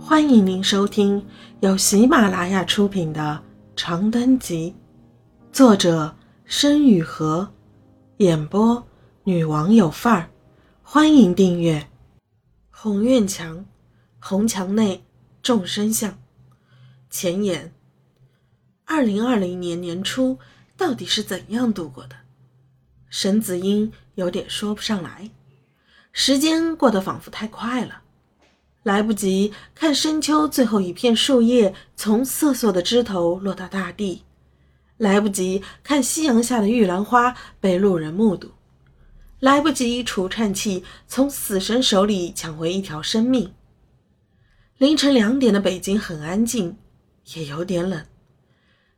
[0.00, 1.26] 欢迎您收听
[1.60, 3.42] 由喜马拉雅出品的
[3.80, 4.74] 《长灯集》，
[5.54, 7.46] 作者申雨禾，
[8.18, 8.86] 演播
[9.24, 10.30] 女王有范儿。
[10.82, 11.88] 欢迎订阅。
[12.70, 13.66] 红院墙，
[14.18, 15.04] 红墙内
[15.42, 16.16] 众生相。
[17.10, 17.72] 前言：
[18.86, 20.38] 二零二零年年初
[20.76, 22.16] 到底是怎样度过的？
[23.10, 25.30] 沈子英有点说不上来。
[26.12, 28.02] 时间过得仿佛太快了。
[28.88, 34.22] 来不及看深秋最后一片树叶从瑟瑟的枝头落到大地，
[34.96, 38.52] 来不及看夕阳下的玉兰花被路人目睹，
[39.40, 43.52] 来不及除颤器从死神手里抢回一条生命。
[44.78, 46.78] 凌晨两点的北京很安静，
[47.34, 48.06] 也有点冷。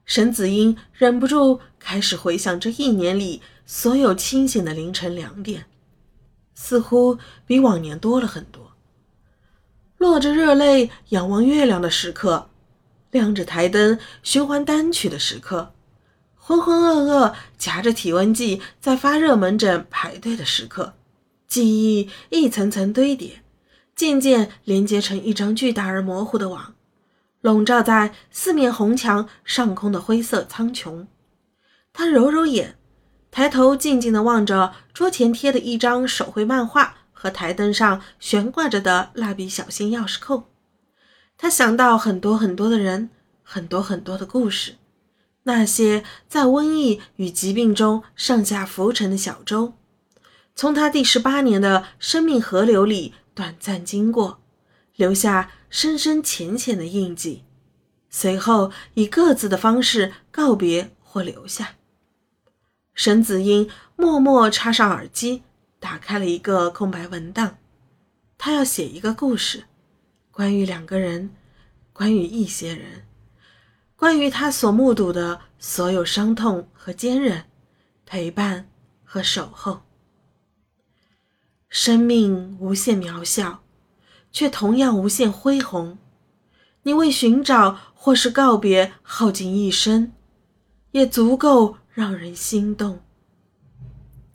[0.04, 5.66] 沈子英忍不住开始回想这一年里所有清醒的凌晨两点，
[6.54, 8.69] 似乎比往年多了很多。
[10.20, 12.50] 着热泪仰望月亮的时刻，
[13.10, 15.72] 亮着台灯循环单曲的时刻，
[16.36, 20.94] 浑浑噩噩夹着体温计在发热门诊排队的时刻，
[21.48, 23.42] 记忆一层层堆叠，
[23.96, 26.74] 渐渐连接成一张巨大而模糊的网，
[27.40, 31.06] 笼罩在四面红墙上空的灰色苍穹。
[31.92, 32.76] 他揉揉眼，
[33.30, 36.98] 抬头静静地望着桌前贴的一张手绘漫画。
[37.20, 40.44] 和台灯上悬挂着的蜡笔小新钥匙扣，
[41.36, 43.10] 他想到很多很多的人，
[43.42, 44.76] 很多很多的故事，
[45.42, 49.74] 那些在瘟疫与疾病中上下浮沉的小舟，
[50.54, 54.40] 从他第十八年的生命河流里短暂经过，
[54.96, 57.44] 留下深深浅浅的印记，
[58.08, 61.72] 随后以各自的方式告别或留下。
[62.94, 65.42] 沈子英默默插上耳机。
[65.80, 67.58] 打开了一个空白文档，
[68.38, 69.64] 他要写一个故事，
[70.30, 71.30] 关于两个人，
[71.92, 73.06] 关于一些人，
[73.96, 77.46] 关于他所目睹的所有伤痛和坚韧，
[78.04, 78.68] 陪伴
[79.02, 79.82] 和守候。
[81.68, 83.62] 生命无限渺小，
[84.30, 85.98] 却同样无限恢宏。
[86.82, 90.12] 你为寻找或是告别耗尽一生，
[90.90, 93.00] 也足够让人心动。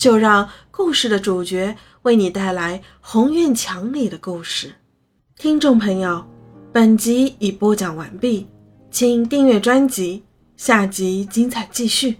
[0.05, 4.71] 就让故事的主角为你带来红院墙里的故事。
[5.35, 6.23] 听众朋友，
[6.71, 8.45] 本集已播讲完毕，
[8.91, 10.23] 请订阅专辑，
[10.57, 12.17] 下集精彩继续。